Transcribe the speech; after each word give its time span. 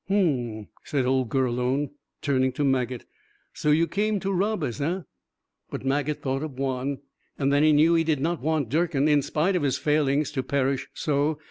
"H'm," 0.09 0.67
said 0.83 1.05
old 1.05 1.29
Gurlone, 1.29 1.91
turning 2.23 2.51
to 2.53 2.63
Maget. 2.63 3.05
"So 3.53 3.69
you 3.69 3.85
came 3.85 4.19
to 4.21 4.33
rob 4.33 4.63
us, 4.63 4.81
eh?" 4.81 5.01
But 5.69 5.85
Maget 5.85 6.23
thought 6.23 6.41
of 6.41 6.53
Juan, 6.57 6.97
and 7.37 7.53
then 7.53 7.61
he 7.61 7.71
knew 7.71 7.93
he 7.93 8.03
did 8.03 8.19
not 8.19 8.41
want 8.41 8.69
Durkin, 8.69 9.07
in 9.07 9.21
spite 9.21 9.55
of 9.55 9.61
his 9.61 9.77
failings, 9.77 10.31
to 10.31 10.41
perish 10.41 10.87
so. 10.95 11.39